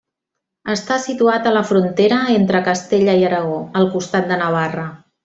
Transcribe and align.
Està 0.75 0.95
situat 1.03 1.49
a 1.49 1.51
la 1.57 1.61
frontera 1.73 2.17
entre 2.37 2.63
Castella 2.71 3.15
i 3.21 3.27
Aragó, 3.29 3.61
al 3.83 3.89
costat 3.97 4.31
de 4.33 4.39
Navarra. 4.45 4.89